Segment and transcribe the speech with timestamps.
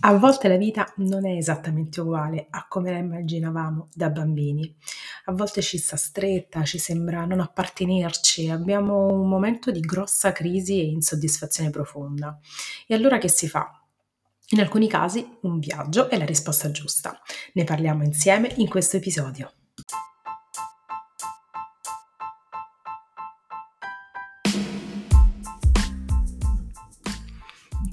[0.00, 4.72] A volte la vita non è esattamente uguale a come la immaginavamo da bambini.
[5.24, 10.80] A volte ci sta stretta, ci sembra non appartenerci, abbiamo un momento di grossa crisi
[10.80, 12.38] e insoddisfazione profonda.
[12.86, 13.82] E allora che si fa?
[14.50, 17.20] In alcuni casi un viaggio è la risposta giusta.
[17.54, 19.52] Ne parliamo insieme in questo episodio.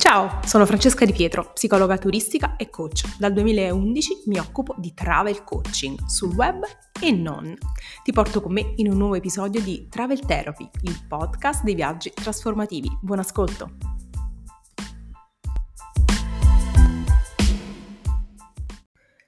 [0.07, 3.17] Ciao, sono Francesca Di Pietro, psicologa turistica e coach.
[3.17, 6.63] Dal 2011 mi occupo di travel coaching sul web
[7.01, 7.57] e non.
[8.03, 12.11] Ti porto con me in un nuovo episodio di Travel Therapy, il podcast dei viaggi
[12.13, 12.87] trasformativi.
[13.01, 13.77] Buon ascolto!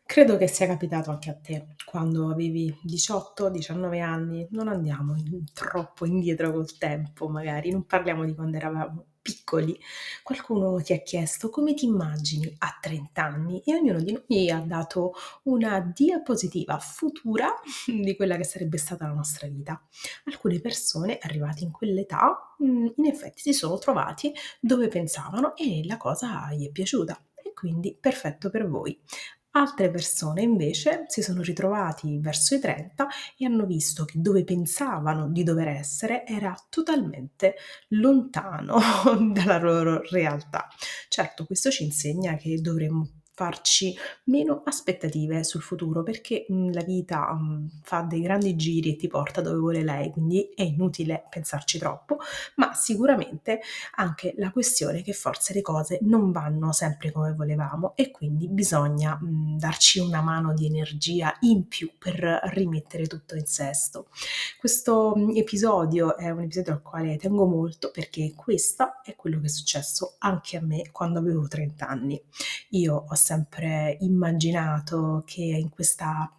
[0.06, 5.16] Credo che sia capitato anche a te, quando avevi 18-19 anni, non andiamo
[5.54, 9.78] troppo indietro col tempo magari, non parliamo di quando eravamo piccoli,
[10.24, 14.60] qualcuno ti ha chiesto come ti immagini a 30 anni e ognuno di noi ha
[14.60, 15.14] dato
[15.44, 17.54] una diapositiva futura
[17.86, 19.86] di quella che sarebbe stata la nostra vita.
[20.26, 25.98] Alcune persone arrivate in quell'età mm, in effetti si sono trovati dove pensavano e la
[25.98, 27.22] cosa gli è piaciuta
[27.58, 28.96] quindi perfetto per voi.
[29.58, 33.08] Altre persone invece si sono ritrovati verso i 30
[33.40, 37.56] e hanno visto che dove pensavano di dover essere era totalmente
[37.90, 38.78] lontano
[39.34, 40.68] dalla loro realtà.
[41.10, 46.82] Certo, questo ci insegna che dovremmo farci meno aspettative sul futuro perché mh, mhmm, la
[46.84, 51.24] vita mhmm, fa dei grandi giri e ti porta dove vuole lei, quindi è inutile
[51.30, 52.18] pensarci troppo,
[52.56, 53.62] ma sicuramente
[53.98, 59.18] anche la questione che forse le cose non vanno sempre come volevamo e quindi bisogna
[59.22, 62.18] mhmm, darci una mano di energia in più per
[62.54, 64.08] rimettere tutto in sesto.
[64.58, 69.50] Questo episodio è un episodio al quale tengo molto perché questo è quello che è
[69.50, 72.20] successo anche a me quando avevo 30 anni.
[72.70, 76.32] Io ho sempre immaginato che in questa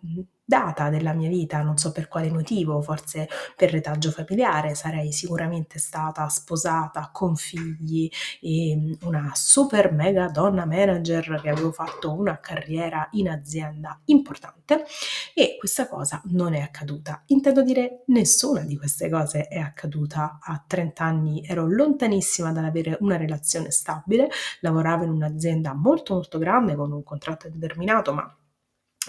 [0.49, 5.79] data della mia vita, non so per quale motivo, forse per retaggio familiare, sarei sicuramente
[5.79, 8.11] stata sposata con figli
[8.41, 14.87] e mm, una super mega donna manager che avevo fatto una carriera in azienda importante
[15.35, 17.25] e questa cosa non è accaduta.
[17.27, 20.39] Intendo dire nessuna di queste cose è accaduta.
[20.41, 24.31] A 30 anni ero lontanissima dall'avere una relazione stabile,
[24.61, 28.35] lavoravo in un'azienda molto molto grande con un contratto determinato, ma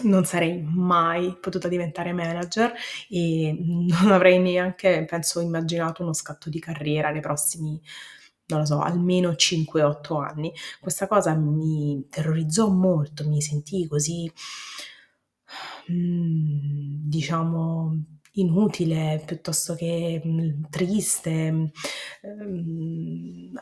[0.03, 2.73] non sarei mai potuta diventare manager
[3.09, 7.81] e non avrei neanche, penso, immaginato uno scatto di carriera nei prossimi,
[8.47, 10.51] non lo so, almeno 5-8 anni.
[10.79, 14.31] Questa cosa mi terrorizzò molto, mi sentii così,
[15.91, 18.03] mm, diciamo,
[18.33, 21.69] inutile piuttosto che mh, triste, mh,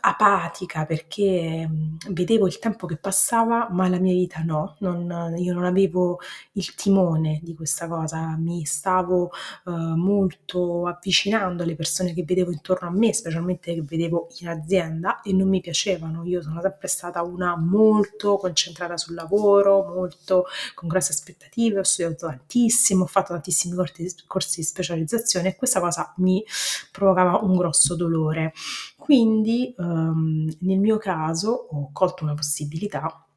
[0.02, 5.54] apatica perché mh, vedevo il tempo che passava ma la mia vita no, non, io
[5.54, 6.20] non avevo
[6.54, 9.32] il timone di questa cosa, mi stavo
[9.66, 15.22] uh, molto avvicinando alle persone che vedevo intorno a me, specialmente che vedevo in azienda
[15.22, 20.88] e non mi piacevano, io sono sempre stata una molto concentrata sul lavoro, molto con
[20.90, 26.44] grosse aspettative, ho studiato tantissimo, ho fatto tantissimi corsi, corsi specializzazione e questa cosa mi
[26.92, 28.54] provocava un grosso dolore.
[28.96, 33.28] Quindi um, nel mio caso ho colto una possibilità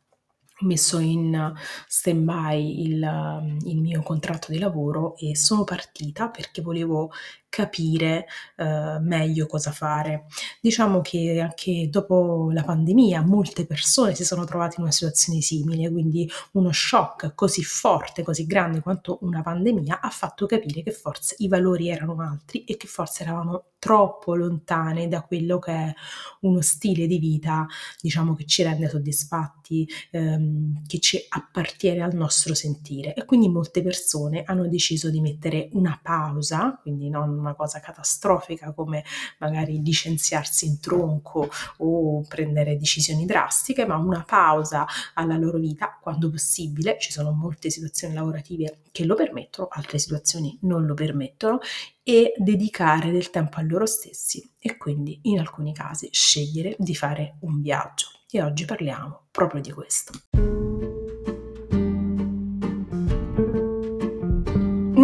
[0.63, 1.55] ho messo in
[1.87, 7.11] stand-by il, il, mio contratto di lavoro e sono partita perché volevo
[7.51, 10.27] capire eh, meglio cosa fare.
[10.61, 15.91] Diciamo che anche dopo la pandemia molte persone si sono trovate in una situazione simile,
[15.91, 21.35] quindi uno shock così forte, così grande quanto una pandemia ha fatto capire che forse
[21.39, 25.95] i valori erano altri e che forse eravamo troppo lontane da quello che è
[26.41, 27.67] uno stile di vita,
[28.01, 33.15] diciamo, che ci rende soddisfatti, ehm, che ci appartiene al nostro sentire.
[33.15, 38.73] E quindi molte persone hanno deciso di mettere una pausa, quindi non una cosa catastrofica
[38.73, 39.05] come
[39.39, 46.31] magari licenziarsi in tronco o prendere decisioni drastiche, ma una pausa alla loro vita quando
[46.31, 46.99] possibile.
[46.99, 51.59] Ci sono molte situazioni lavorative che lo permettono, altre situazioni non lo permettono
[52.03, 57.37] e dedicare del tempo a loro stessi e quindi in alcuni casi scegliere di fare
[57.41, 58.09] un viaggio.
[58.31, 60.60] E oggi parliamo proprio di questo.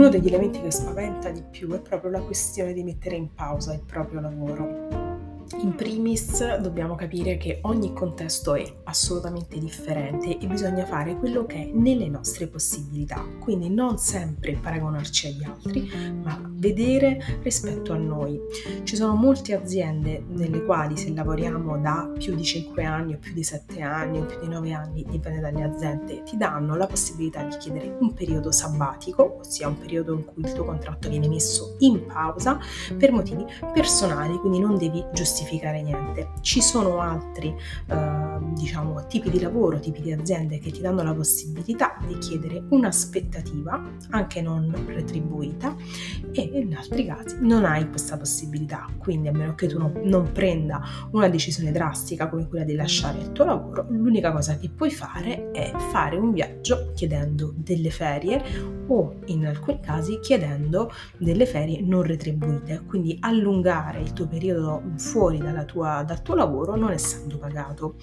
[0.06, 3.75] Uno degli elementi che spaventa di più è proprio la questione di mettere in pausa
[3.75, 4.87] il proprio lavoro.
[5.62, 11.62] In primis dobbiamo capire che ogni contesto è assolutamente differente e bisogna fare quello che
[11.62, 15.91] è nelle nostre possibilità, quindi non sempre paragonarci agli altri,
[16.23, 18.41] ma vedere rispetto a noi.
[18.83, 23.33] Ci sono molte aziende nelle quali se lavoriamo da più di 5 anni o più
[23.33, 27.43] di 7 anni o più di 9 anni, dipende dalle aziende, ti danno la possibilità
[27.43, 31.77] di chiedere un periodo sabbatico, ossia un periodo in cui il tuo contratto viene messo
[31.81, 32.59] in pausa
[32.97, 36.31] per motivi personali, quindi non devi giustificare niente.
[36.41, 37.55] Ci sono altri
[37.88, 38.75] eh, diciamo,
[39.08, 44.43] tipi di lavoro, tipi di aziende che ti danno la possibilità di chiedere un'aspettativa, anche
[44.43, 45.75] non retribuita,
[46.32, 48.87] e in altri casi non hai questa possibilità.
[48.99, 50.82] Quindi a meno che tu non, non prenda
[51.12, 55.50] una decisione drastica come quella di lasciare il tuo lavoro, l'unica cosa che puoi fare
[55.50, 62.02] è fare un viaggio chiedendo delle ferie o in alcuni casi chiedendo delle ferie non
[62.02, 67.96] retribuite, quindi allungare il tuo periodo fuori tua, dal tuo lavoro non essendo pagato.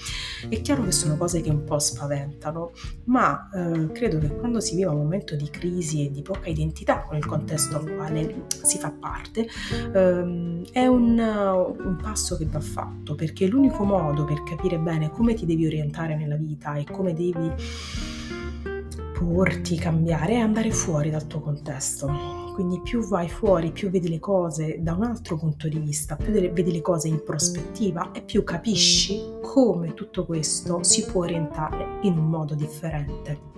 [0.47, 2.71] È chiaro che sono cose che un po' spaventano,
[3.05, 7.01] ma eh, credo che quando si vive un momento di crisi e di poca identità
[7.01, 9.45] con il contesto al quale si fa parte,
[9.93, 15.33] ehm, è un, un passo che va fatto, perché l'unico modo per capire bene come
[15.33, 17.51] ti devi orientare nella vita e come devi
[19.23, 24.19] porti, cambiare è andare fuori dal tuo contesto quindi più vai fuori, più vedi le
[24.19, 28.43] cose da un altro punto di vista, più vedi le cose in prospettiva e più
[28.43, 33.51] capisci come tutto questo si può orientare in un modo differente.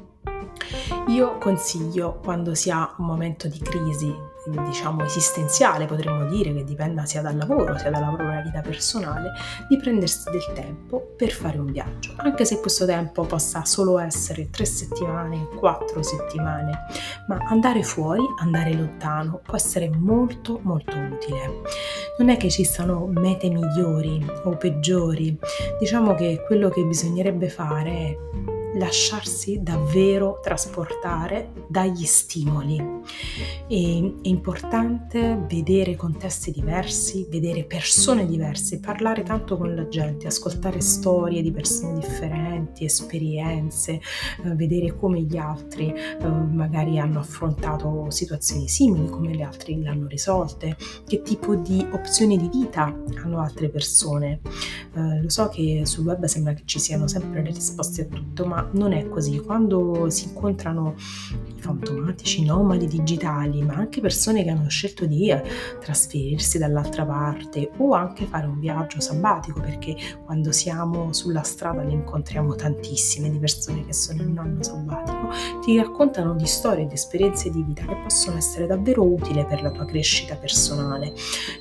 [1.07, 4.13] Io consiglio quando si ha un momento di crisi
[4.45, 9.31] diciamo esistenziale, potremmo dire, che dipenda sia dal lavoro sia dal lavoro della vita personale,
[9.67, 14.49] di prendersi del tempo per fare un viaggio, anche se questo tempo possa solo essere
[14.49, 16.85] tre settimane, quattro settimane,
[17.27, 21.61] ma andare fuori, andare lontano può essere molto molto utile.
[22.17, 25.37] Non è che ci siano mete migliori o peggiori,
[25.79, 28.17] diciamo che quello che bisognerebbe fare è
[28.75, 32.77] lasciarsi davvero trasportare dagli stimoli.
[33.67, 40.81] E, è importante vedere contesti diversi, vedere persone diverse, parlare tanto con la gente, ascoltare
[40.81, 43.93] storie di persone differenti, esperienze,
[44.43, 50.07] eh, vedere come gli altri eh, magari hanno affrontato situazioni simili, come le altre l'hanno
[50.07, 52.83] risolte, che tipo di opzioni di vita
[53.23, 54.41] hanno altre persone.
[54.93, 58.45] Eh, lo so che sul web sembra che ci siano sempre le risposte a tutto,
[58.45, 59.39] ma non è così.
[59.39, 60.95] Quando si incontrano
[61.47, 65.33] i fantomatici nomadi digitali, ma anche persone che hanno scelto di
[65.79, 71.93] trasferirsi dall'altra parte o anche fare un viaggio sabbatico, perché quando siamo sulla strada ne
[71.93, 75.29] incontriamo tantissime di persone che sono in un anno sabbatico,
[75.61, 79.71] ti raccontano di storie di esperienze di vita che possono essere davvero utili per la
[79.71, 81.13] tua crescita personale,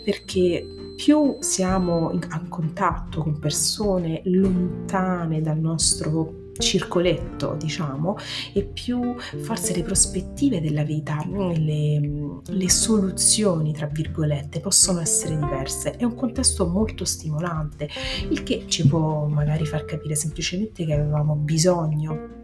[0.05, 8.17] perché più siamo a contatto con persone lontane dal nostro circoletto, diciamo,
[8.53, 15.97] e più forse le prospettive della vita, le, le, soluzioni, tra virgolette, possono essere diverse.
[15.97, 17.89] È un contesto molto stimolante,
[18.29, 22.43] il che ci può magari far capire semplicemente che avevamo bisogno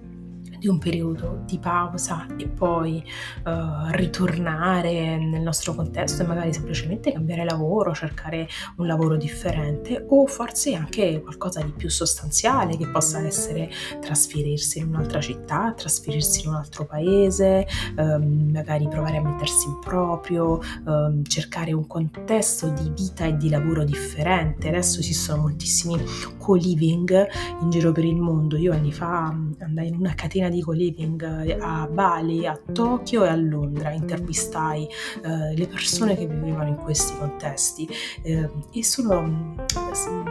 [0.60, 3.02] di un periodo di pausa e poi
[3.44, 8.46] uh, ritornare nel nostro contesto e magari semplicemente cambiare lavoro, cercare
[8.76, 13.70] un lavoro differente o forse anche qualcosa di più sostanziale che possa essere
[14.00, 17.66] trasferirsi in un'altra città, trasferirsi in un altro paese,
[17.96, 23.48] um, magari provare a mettersi in proprio, um, cercare un contesto di vita e di
[23.48, 24.68] lavoro differente.
[24.68, 25.96] Adesso esistono moltissimi
[26.36, 27.28] co-living
[27.62, 28.58] in giro per il mondo.
[28.58, 33.28] Io anni fa andai in una catena di co-living eh, a Bali, a Tokyo e
[33.28, 34.86] a Londra, intervistai
[35.22, 37.88] eh, le persone che vivevano in questi contesti.
[38.22, 39.54] Eh, e sono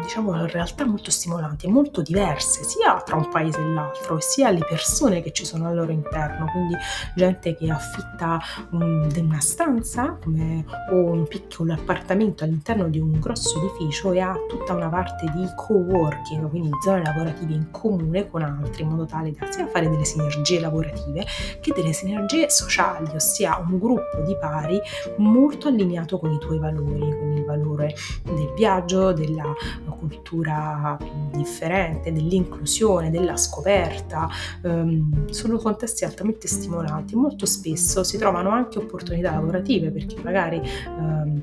[0.01, 4.66] diciamo realtà molto stimolanti e molto diverse sia tra un paese e l'altro sia le
[4.68, 6.75] persone che ci sono al loro interno, quindi
[7.16, 8.39] gente che affitta
[8.72, 14.36] un, una stanza come, o un piccolo appartamento all'interno di un grosso edificio e ha
[14.48, 19.32] tutta una parte di co-working, quindi zone lavorative in comune con altri in modo tale
[19.32, 21.25] da sia fare delle sinergie lavorative
[21.60, 24.80] che delle sinergie sociali, ossia un gruppo di pari
[25.18, 29.49] molto allineato con i tuoi valori, con il valore del viaggio, della
[29.98, 30.98] cultura
[31.32, 34.29] differente, dell'inclusione, della scoperta.
[34.63, 37.15] Um, sono contesti altamente stimolanti.
[37.15, 40.62] Molto spesso si trovano anche opportunità lavorative perché magari
[40.98, 41.41] um,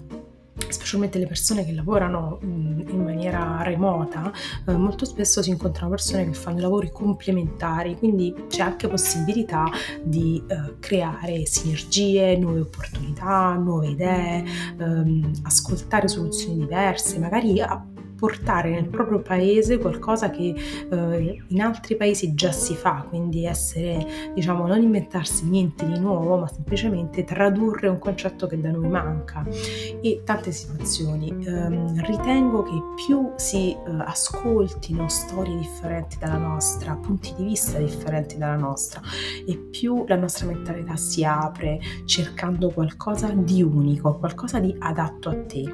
[0.69, 4.33] specialmente le persone che lavorano in maniera remota,
[4.67, 9.65] eh, molto spesso si incontrano persone che fanno lavori complementari, quindi c'è anche possibilità
[10.03, 14.45] di eh, creare sinergie, nuove opportunità, nuove idee,
[14.79, 17.61] ehm, ascoltare soluzioni diverse, magari
[18.17, 20.55] portare nel proprio paese qualcosa che
[20.91, 26.39] eh, in altri paesi già si fa, quindi essere, diciamo, non inventarsi niente di nuovo,
[26.39, 29.45] ma semplicemente tradurre un concetto che da noi manca.
[30.01, 31.31] E tante situazioni.
[31.47, 38.39] Um, ritengo che più si uh, ascoltino storie differenti dalla nostra, punti di vista differenti
[38.39, 39.01] dalla nostra,
[39.47, 45.37] e più la nostra mentalità si apre cercando qualcosa di unico, qualcosa di adatto a
[45.45, 45.65] te.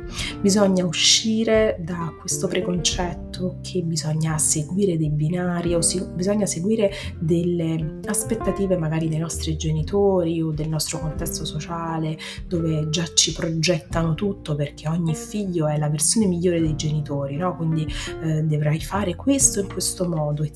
[0.40, 8.00] Bisogna uscire da questo preconcetto che bisogna seguire dei binari o si, bisogna seguire delle
[8.06, 14.54] aspettative magari dei nostri genitori o del nostro contesto sociale dove già ci progettano tutto
[14.54, 17.56] perché ogni figlio è la versione migliore dei genitori, no?
[17.56, 17.86] quindi
[18.22, 20.50] eh, dovrai fare questo in questo modo e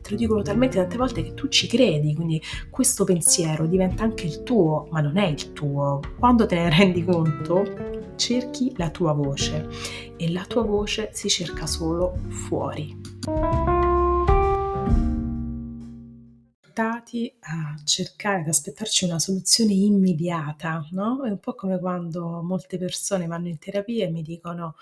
[0.00, 4.26] te lo dicono talmente tante volte che tu ci credi, quindi questo pensiero diventa anche
[4.26, 6.00] il tuo, ma non è il tuo.
[6.18, 7.64] Quando te ne rendi conto,
[8.16, 9.68] cerchi la tua voce
[10.16, 13.00] e la tua voce si cerca solo fuori.
[17.40, 21.24] a cercare ad aspettarci una soluzione immediata, no?
[21.24, 24.76] È un po' come quando molte persone vanno in terapia e mi dicono: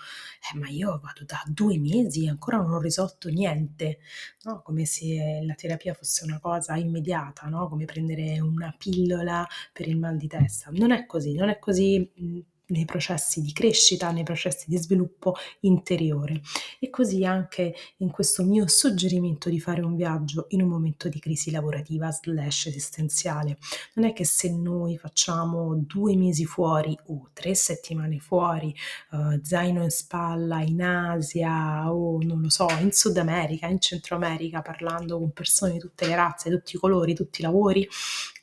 [0.53, 3.99] "Eh, ma io vado da due mesi e ancora non ho risolto niente",
[4.43, 4.61] no?
[4.61, 7.67] Come se la terapia fosse una cosa immediata, no?
[7.67, 10.69] Come prendere una pillola per il mal di testa.
[10.71, 16.41] Non è così, non è così, nei processi di crescita, nei processi di sviluppo interiore.
[16.79, 21.19] E così anche in questo mio suggerimento di fare un viaggio in un momento di
[21.19, 23.57] crisi lavorativa slash esistenziale.
[23.93, 28.73] Non è che se noi facciamo due mesi fuori o tre settimane fuori,
[29.11, 34.15] uh, zaino in spalla in Asia o non lo so, in Sud America, in Centro
[34.15, 37.87] America, parlando con persone di tutte le razze, tutti i colori, tutti i lavori,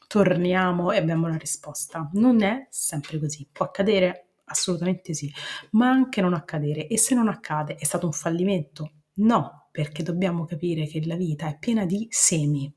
[0.09, 2.11] torniamo e abbiamo la risposta.
[2.15, 4.31] Non è sempre così, può accadere?
[4.47, 5.33] Assolutamente sì,
[5.73, 6.89] ma anche non accadere.
[6.89, 8.93] E se non accade, è stato un fallimento?
[9.19, 12.75] No, perché dobbiamo capire che la vita è piena di semi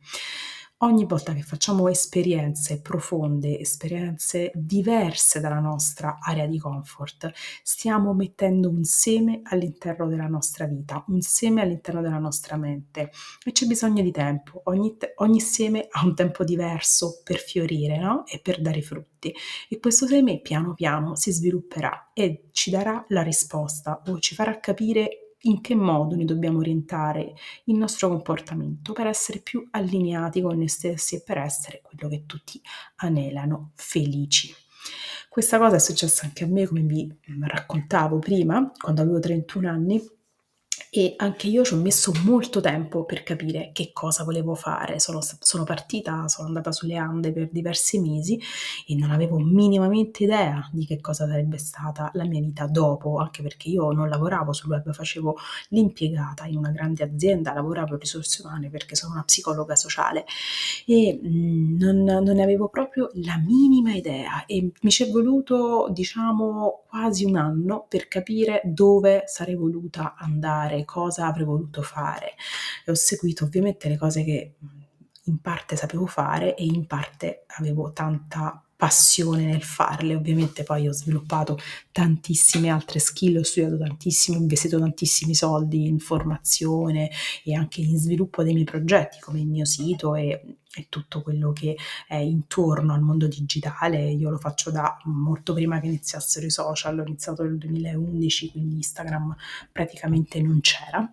[0.84, 7.32] ogni volta che facciamo esperienze profonde, esperienze diverse dalla nostra area di comfort,
[7.64, 13.12] stiamo mettendo un seme all'interno della nostra vita, un seme all'interno della nostra mente
[13.44, 14.62] e c'è bisogno di tempo.
[14.66, 18.26] Ogni, te- ogni seme ha un tempo diverso per fiorire no?
[18.26, 19.34] e per dare frutti
[19.70, 24.60] e questo seme piano piano si svilupperà e ci darà la risposta o ci farà
[24.60, 27.34] capire in che modo noi dobbiamo orientare
[27.66, 32.26] il nostro comportamento per essere più allineati con noi stessi e per essere quello che
[32.26, 32.62] tutti
[32.98, 34.54] anelano, felici.
[35.30, 40.02] Questa cosa è successa anche a me, come vi raccontavo prima, quando avevo 31 anni
[40.94, 45.00] e anche io ci ho messo molto tempo per capire che cosa volevo fare.
[45.00, 48.38] Sono, sono, partita, sono andata sulle Ande per diversi mesi
[48.86, 53.42] e non avevo minimamente idea di che cosa sarebbe stata la mia vita dopo, anche
[53.42, 55.38] perché io non lavoravo sul web, facevo
[55.70, 60.26] l'impiegata in una grande azienda, lavoravo risorse umane perché sono una psicologa sociale
[60.86, 65.88] e mm, non, non ne avevo proprio la minima idea e mi ci è voluto,
[65.90, 72.36] diciamo, quasi un anno per capire dove sarei voluta andare cosa avrei voluto fare.
[72.86, 74.56] E ho seguito ovviamente le cose che
[75.26, 80.16] in parte sapevo fare e in parte avevo tanta passione nel farle.
[80.16, 81.60] Ovviamente poi ho sviluppato
[81.92, 87.12] tantissime altre skill, ho studiato tantissimo, ho investito tantissimi soldi in formazione
[87.44, 91.52] e anche in sviluppo dei miei progetti come il mio sito e, e tutto quello
[91.52, 94.10] che è intorno al mondo digitale.
[94.10, 98.78] Io lo faccio da molto prima che iniziassero i social, ho iniziato nel 2011, quindi
[98.78, 99.36] Instagram
[99.72, 101.08] praticamente non c'era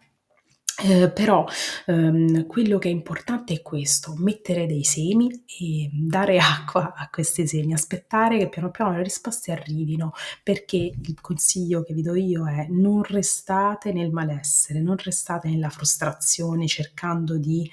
[0.80, 1.44] eh, però
[1.86, 7.48] ehm, quello che è importante è questo, mettere dei semi e dare acqua a questi
[7.48, 12.46] semi, aspettare che piano piano le risposte arrivino, perché il consiglio che vi do io
[12.46, 17.68] è non restate nel malessere, non restate nella frustrazione cercando di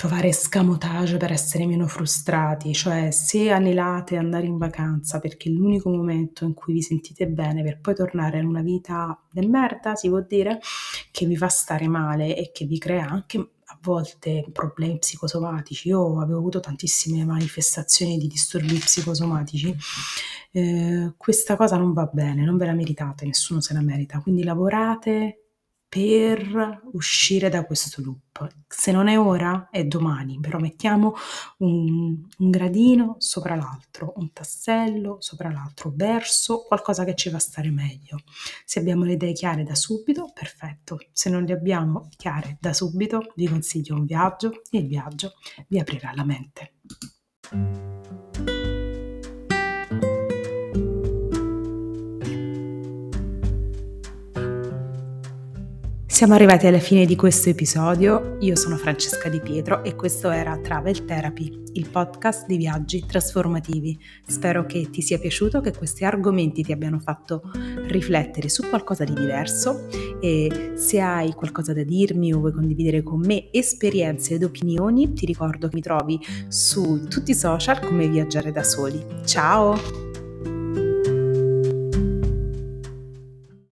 [0.00, 5.90] trovare escamotage per essere meno frustrati, cioè se anelate andare in vacanza perché è l'unico
[5.90, 10.08] momento in cui vi sentite bene per poi tornare a una vita del merda, si
[10.08, 10.58] può dire,
[11.10, 15.88] che vi fa stare male e che vi crea anche a volte problemi psicosomatici.
[15.88, 19.76] Io avevo avuto tantissime manifestazioni di disturbi psicosomatici.
[20.50, 24.20] Eh, questa cosa non va bene, non ve la meritate, nessuno se la merita.
[24.20, 25.49] Quindi lavorate
[25.90, 28.46] per uscire da questo loop.
[28.68, 31.14] Se non è ora, è domani, però mettiamo
[31.58, 37.70] un, un, gradino sopra l'altro, un tassello sopra l'altro, verso qualcosa che ci fa stare
[37.70, 38.20] meglio.
[38.64, 41.00] Se abbiamo le idee chiare da subito, perfetto.
[41.10, 45.32] Se non le abbiamo chiare da subito, vi consiglio un viaggio e il viaggio
[45.66, 46.74] vi aprirà la mente.
[56.10, 60.58] Siamo arrivati alla fine di questo episodio, io sono Francesca Di Pietro e questo era
[60.58, 63.98] Travel Therapy, il podcast di viaggi trasformativi.
[64.26, 67.50] Spero che ti sia piaciuto, che questi argomenti ti abbiano fatto
[67.86, 69.86] riflettere su qualcosa di diverso
[70.20, 75.24] e se hai qualcosa da dirmi o vuoi condividere con me esperienze ed opinioni, ti
[75.24, 79.02] ricordo che mi trovi su tutti i social come Viaggiare da Soli.
[79.24, 80.09] Ciao!